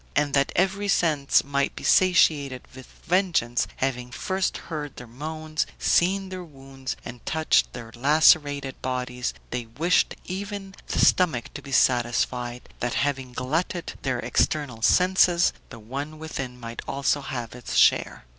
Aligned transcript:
And 0.15 0.33
that 0.33 0.51
every 0.55 0.87
sense 0.87 1.43
might 1.43 1.75
be 1.75 1.83
satiated 1.83 2.63
with 2.75 2.87
vengeance, 3.05 3.67
having 3.75 4.09
first 4.09 4.57
heard 4.57 4.95
their 4.95 5.05
moans, 5.05 5.67
seen 5.77 6.29
their 6.29 6.43
wounds, 6.43 6.95
and 7.05 7.23
touched 7.23 7.71
their 7.73 7.91
lacerated 7.93 8.81
bodies, 8.81 9.31
they 9.51 9.67
wished 9.67 10.15
even 10.25 10.73
the 10.87 10.97
stomach 11.05 11.53
to 11.53 11.61
be 11.61 11.71
satisfied, 11.71 12.67
that 12.79 12.95
having 12.95 13.31
glutted 13.33 13.93
the 14.01 14.17
external 14.25 14.81
senses, 14.81 15.53
the 15.69 15.77
one 15.77 16.17
within 16.17 16.59
might 16.59 16.81
also 16.87 17.21
have 17.21 17.53
its 17.53 17.75
share. 17.75 18.25